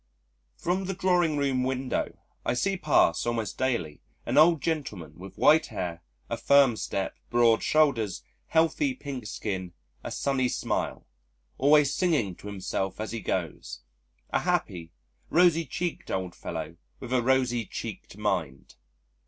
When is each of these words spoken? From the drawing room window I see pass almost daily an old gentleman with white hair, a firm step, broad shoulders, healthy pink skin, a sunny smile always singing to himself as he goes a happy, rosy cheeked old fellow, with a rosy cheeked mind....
From 0.57 0.85
the 0.85 0.95
drawing 0.95 1.37
room 1.37 1.61
window 1.61 2.17
I 2.43 2.55
see 2.55 2.75
pass 2.75 3.23
almost 3.27 3.59
daily 3.59 4.01
an 4.25 4.35
old 4.35 4.59
gentleman 4.59 5.19
with 5.19 5.37
white 5.37 5.67
hair, 5.67 6.01
a 6.27 6.37
firm 6.37 6.75
step, 6.75 7.15
broad 7.29 7.61
shoulders, 7.61 8.23
healthy 8.47 8.95
pink 8.95 9.27
skin, 9.27 9.73
a 10.03 10.09
sunny 10.09 10.49
smile 10.49 11.05
always 11.59 11.93
singing 11.93 12.33
to 12.37 12.47
himself 12.47 12.99
as 12.99 13.11
he 13.11 13.19
goes 13.21 13.81
a 14.31 14.39
happy, 14.39 14.91
rosy 15.29 15.67
cheeked 15.67 16.09
old 16.09 16.33
fellow, 16.33 16.77
with 16.99 17.13
a 17.13 17.21
rosy 17.21 17.63
cheeked 17.67 18.17
mind.... 18.17 18.77